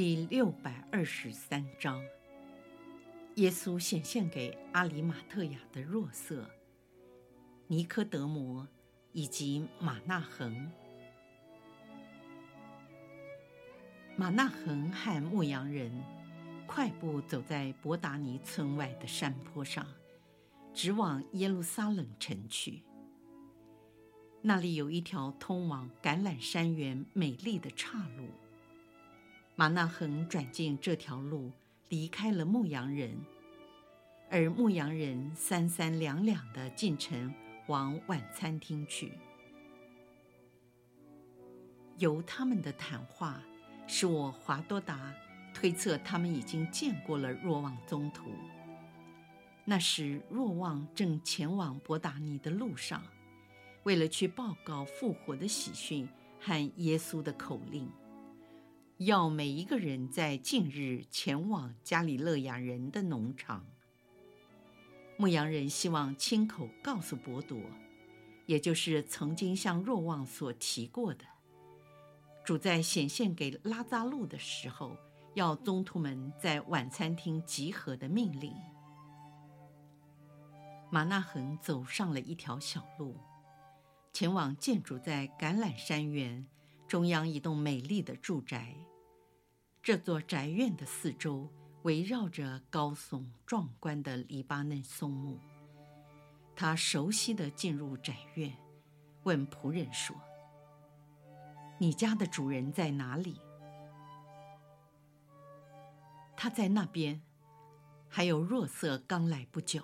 [0.00, 2.00] 第六百二十三章，
[3.34, 6.48] 耶稣显现给阿里马特亚的若瑟、
[7.66, 8.68] 尼科德摩
[9.10, 10.70] 以及马纳恒。
[14.14, 15.90] 马纳恒和牧羊人
[16.64, 19.84] 快步走在伯达尼村外的山坡上，
[20.72, 22.84] 直往耶路撒冷城去。
[24.42, 28.28] 那里有一条通往橄榄山园美丽的岔路。
[29.58, 31.50] 马纳恒转进这条路，
[31.88, 33.18] 离开了牧羊人，
[34.30, 37.34] 而牧羊人三三两两地进城
[37.66, 39.14] 往晚餐厅去。
[41.96, 43.42] 由他们的谈话，
[43.88, 45.12] 使我华多达
[45.52, 48.30] 推测他们已经见过了若望宗徒。
[49.64, 53.02] 那时，若望正前往伯达尼的路上，
[53.82, 57.90] 为了去报告复活的喜讯和耶稣的口令。
[58.98, 63.64] 要每一个人在近日前往加里勒亚人的农场。
[65.16, 67.56] 牧羊人希望亲口告诉伯多，
[68.46, 71.24] 也就是曾经向若望所提过的，
[72.44, 74.96] 主在显现给拉扎路的时候，
[75.34, 78.52] 要宗徒们在晚餐厅集合的命令。
[80.90, 83.16] 马纳恒走上了一条小路，
[84.12, 86.44] 前往建筑在橄榄山园
[86.88, 88.74] 中央一栋美丽的住宅。
[89.88, 91.48] 这座宅院的四周
[91.84, 95.38] 围绕着高耸壮观的黎巴嫩松木。
[96.54, 98.54] 他熟悉地进入宅院，
[99.22, 100.14] 问仆人说
[101.80, 103.40] ：“你家的主人在哪里？”
[106.36, 107.22] 他在那边，
[108.10, 109.82] 还有若瑟刚来不久。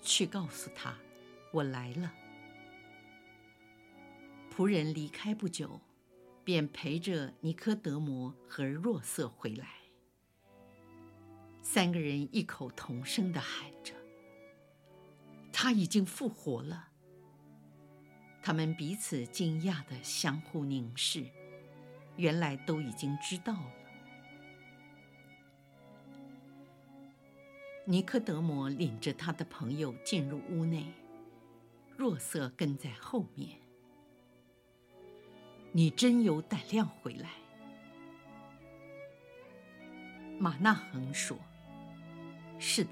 [0.00, 0.96] 去告诉他，
[1.52, 2.10] 我来了。
[4.50, 5.78] 仆人离开不久。
[6.44, 9.68] 便陪着尼科德摩和若瑟回来，
[11.62, 13.94] 三个人异口同声地喊着
[15.52, 16.88] ：“他已经复活了。”
[18.42, 21.24] 他们彼此惊讶地相互凝视，
[22.16, 23.72] 原来都已经知道了。
[27.84, 30.92] 尼科德摩领着他的朋友进入屋内，
[31.96, 33.61] 若瑟跟在后面。
[35.74, 37.30] 你真有胆量回来，
[40.38, 41.38] 马纳恒说
[42.60, 42.90] ：“是的，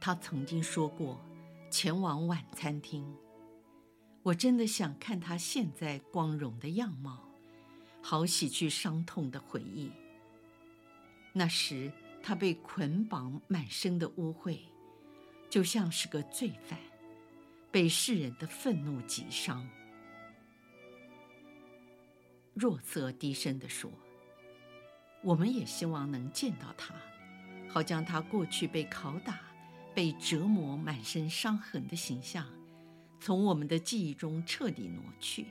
[0.00, 1.22] 他曾经说过
[1.70, 3.04] 前往晚餐厅。
[4.22, 7.28] 我真的想看他现在光荣的样貌，
[8.00, 9.92] 好洗去伤痛的回忆。
[11.34, 11.92] 那时
[12.22, 14.60] 他被捆绑，满身的污秽，
[15.50, 16.78] 就像是个罪犯，
[17.70, 19.68] 被世人的愤怒击伤。”
[22.54, 23.90] 若瑟低声地说
[25.24, 26.94] ：“我们也希望能见到他，
[27.68, 29.40] 好将他过去被拷打、
[29.94, 32.46] 被折磨、满身伤痕的形象，
[33.20, 35.46] 从我们的记忆中彻底挪去。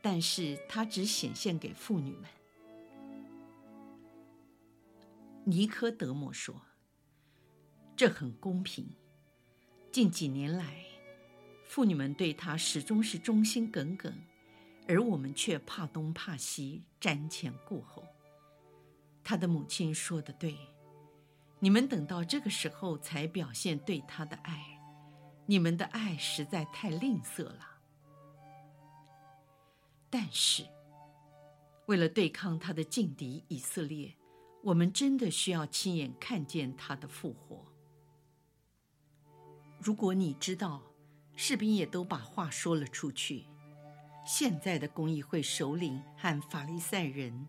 [0.00, 2.24] 但是他只显现给妇女们。”
[5.44, 6.62] 尼科德莫说
[7.94, 8.88] ：“这很公平。
[9.92, 10.82] 近几年来，
[11.66, 14.10] 妇女们对他始终是忠心耿耿。”
[14.86, 18.04] 而我们却怕东怕西，瞻前顾后。
[19.22, 20.56] 他的母亲说的对，
[21.58, 24.78] 你们等到这个时候才表现对他的爱，
[25.46, 27.66] 你们的爱实在太吝啬了。
[30.10, 30.66] 但是，
[31.86, 34.14] 为了对抗他的劲敌以色列，
[34.62, 37.64] 我们真的需要亲眼看见他的复活。
[39.80, 40.82] 如果你知道，
[41.34, 43.46] 士兵也都把话说了出去。
[44.24, 47.46] 现在的公议会首领和法利赛人，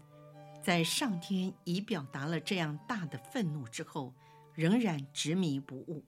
[0.62, 4.14] 在上天已表达了这样大的愤怒之后，
[4.54, 6.04] 仍然执迷不悟，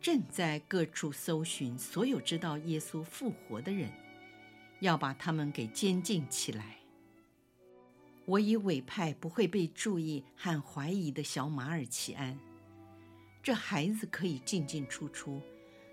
[0.00, 3.92] 正在各处搜寻所有知道耶稣复活的人，
[4.80, 6.78] 要把他们给监禁起来。
[8.26, 12.36] 我已委派不会被注意和怀疑的小马尔奇安，
[13.40, 15.40] 这孩子可以进进出出，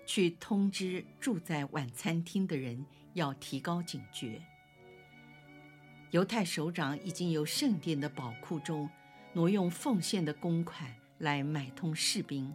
[0.04, 2.84] 去通知住在晚餐厅的人。
[3.14, 4.40] 要提高警觉。
[6.10, 8.88] 犹太首长已经由圣殿的宝库中
[9.32, 12.52] 挪用奉献的公款来买通士兵，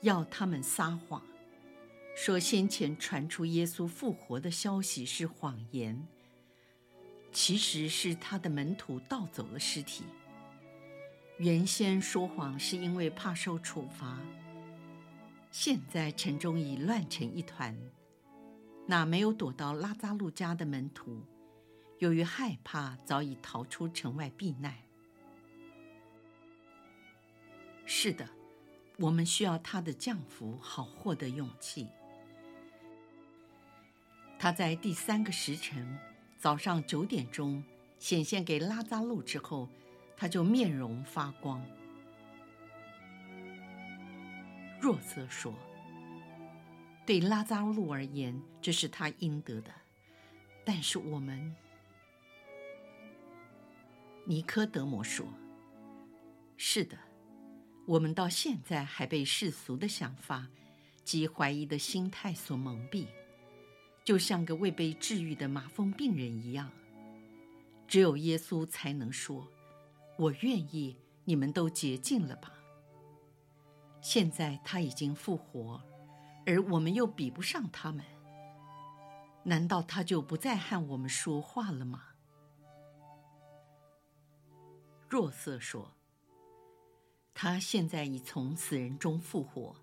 [0.00, 1.22] 要他们撒谎，
[2.16, 6.06] 说先前传出耶稣复活的消息是谎言，
[7.30, 10.04] 其实是他的门徒盗走了尸体。
[11.36, 14.18] 原先说谎是因为怕受处罚，
[15.50, 17.76] 现在城中已乱成一团。
[18.86, 21.22] 那没有躲到拉扎路家的门徒，
[21.98, 24.74] 由于害怕，早已逃出城外避难。
[27.84, 28.28] 是的，
[28.98, 31.88] 我们需要他的降服，好获得勇气。
[34.38, 35.98] 他在第三个时辰，
[36.38, 37.62] 早上九点钟
[37.98, 39.68] 显现给拉扎路之后。
[40.18, 41.62] 他就面容发光。
[44.80, 45.52] 若瑟说
[47.06, 49.70] ：“对拉扎路而言，这是他应得的；
[50.64, 51.54] 但是我们……”
[54.26, 55.26] 尼科德摩说
[56.58, 56.98] ：“是的，
[57.86, 60.48] 我们到现在还被世俗的想法
[61.04, 63.06] 及怀疑的心态所蒙蔽，
[64.04, 66.70] 就像个未被治愈的麻风病人一样。
[67.86, 69.46] 只有耶稣才能说。”
[70.18, 72.50] 我愿意，你们都洁净了吧。
[74.00, 75.78] 现在他已经复活，
[76.46, 78.04] 而我们又比不上他们，
[79.42, 82.04] 难道他就不再和我们说话了吗？
[85.08, 85.92] 若瑟说
[87.34, 89.76] ：“他现在已从死人中复活，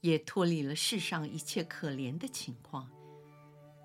[0.00, 2.90] 也脱离了世上一切可怜的情况。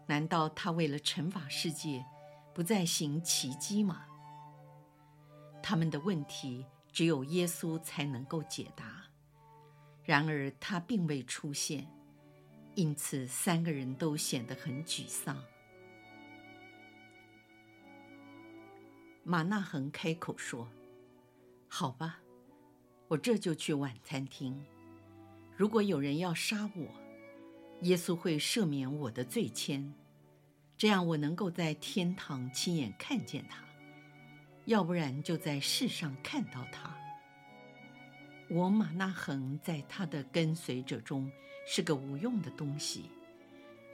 [0.07, 2.06] 难道他为了惩罚世界，
[2.54, 4.06] 不再行奇迹吗？”
[5.63, 9.04] 他们的问题只有耶稣才能够解答，
[10.04, 11.88] 然而他并未出现，
[12.78, 15.44] 因此三个人都显得很沮丧。
[19.24, 20.70] 马纳恒开口说
[21.68, 22.20] ：“好吧，
[23.08, 24.64] 我这就去晚餐厅。
[25.56, 26.88] 如果有人要杀我，
[27.82, 29.92] 耶稣会赦免我的罪愆，
[30.78, 33.66] 这样我能够在天堂亲眼看见他。”
[34.66, 36.97] 要不然就在世上看到他。
[38.50, 41.30] 我马纳恒在他的跟随者中
[41.66, 43.10] 是个无用的东西，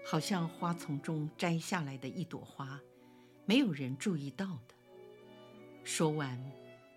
[0.05, 2.79] 好像花丛中摘下来的一朵花，
[3.45, 4.75] 没有人注意到的。
[5.83, 6.39] 说完，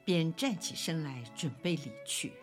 [0.04, 2.34] 便站起身来准备离去。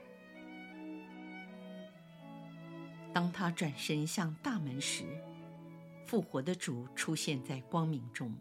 [3.14, 5.06] 当他转身向大门时，
[6.08, 8.34] 复活的主出现在光明中。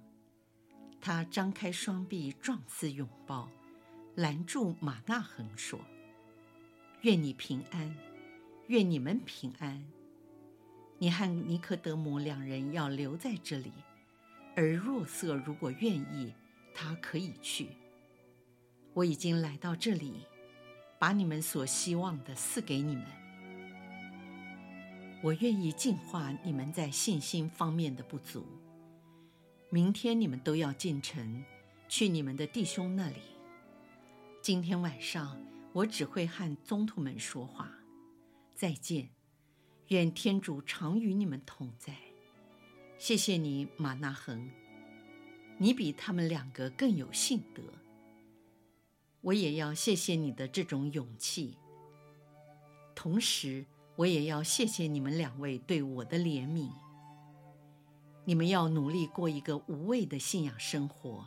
[1.02, 3.50] 他张开双臂，状似拥抱，
[4.14, 5.78] 拦住马纳恒说
[7.02, 7.96] ：“愿你平安，
[8.68, 9.84] 愿你们平安。
[10.98, 13.72] 你和尼科德姆两人要留在这里，
[14.54, 16.32] 而若瑟如果愿意，
[16.72, 17.70] 他可以去。
[18.94, 20.20] 我已经来到这里，
[21.00, 23.04] 把你们所希望的赐给你们。
[25.24, 28.46] 我愿意净化你们在信心方面的不足。”
[29.70, 31.42] 明天你们都要进城，
[31.88, 33.22] 去你们的弟兄那里。
[34.40, 35.36] 今天晚上
[35.72, 37.70] 我只会和宗徒们说话。
[38.54, 39.08] 再见，
[39.88, 41.96] 愿天主常与你们同在。
[42.98, 44.50] 谢谢你，马纳恒，
[45.58, 47.62] 你比他们两个更有信德。
[49.22, 51.56] 我也要谢谢你的这种勇气。
[52.94, 56.70] 同时，我也要谢谢你们两位对我的怜悯。
[58.24, 61.26] 你们要努力过一个无畏的信仰生活，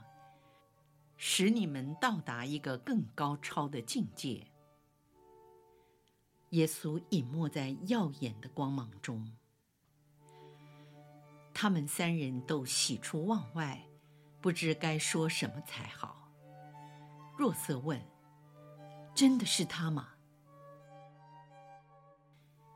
[1.18, 4.46] 使你们到达一个更高超的境界。
[6.52, 9.32] 耶稣隐没在耀眼的光芒中，
[11.54, 13.86] 他们三人都喜出望外，
[14.42, 16.32] 不知该说什么才好。
[17.38, 18.00] 若瑟问
[19.14, 20.10] ：“真的是他吗？”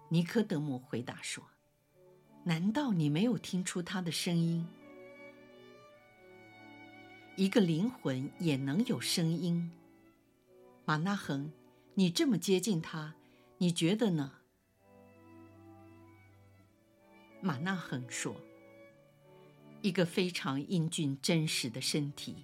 [0.09, 1.43] 尼科德姆回答说。
[2.45, 4.65] 难道你没有听出他的声音？
[7.39, 9.71] 一个灵魂也能有声音。
[10.83, 11.49] 马纳恒，
[11.93, 13.15] 你这么接近他，
[13.59, 14.33] 你觉得呢？
[17.39, 18.35] 马纳恒说
[19.81, 22.43] ：“一个非常英俊真实的身体，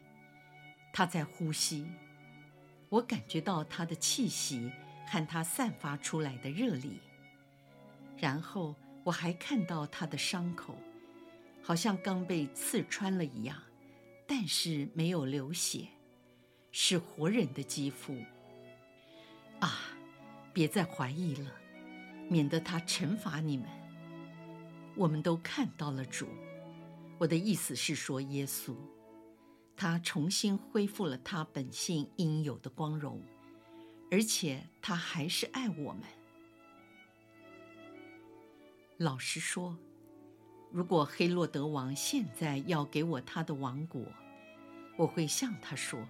[0.94, 1.86] 他在呼吸，
[2.88, 4.72] 我感觉到他的气息
[5.08, 7.02] 和他散发出来的热力，
[8.18, 8.74] 然后。”
[9.06, 10.75] 我还看到他的伤口，
[11.62, 13.56] 好像刚被刺穿了一样，
[14.27, 15.88] 但是没有流血，
[16.72, 18.17] 是活人的肌肤。
[19.60, 19.79] 啊，
[20.53, 21.51] 别再怀疑了，
[22.29, 23.67] 免得他惩罚你们。
[24.96, 26.27] 我们都看到了主，
[27.17, 28.75] 我的意思是说耶稣，
[29.75, 33.22] 他重新恢复了他本性应有的光荣，
[34.10, 36.03] 而且他还是爱我们。
[38.98, 39.77] 老实说，
[40.75, 44.03] 如果黑洛德王现在要给我他的王国，
[44.98, 46.05] 我会向他说：“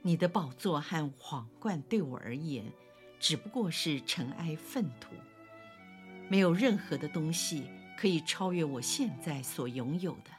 [0.00, 2.64] 你的宝座和皇冠对我而言，
[3.18, 5.10] 只不过是尘埃粪土，
[6.30, 7.64] 没有任何的东西
[7.98, 10.30] 可以超越我现在所拥有的。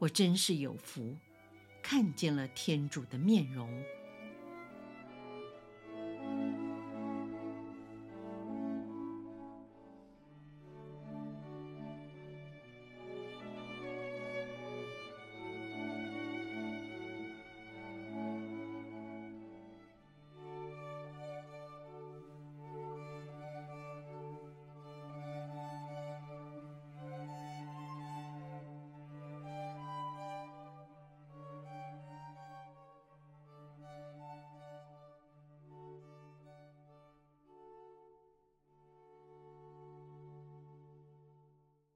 [0.00, 1.16] 我真是有福，
[1.84, 3.70] 看见了天主的面容。”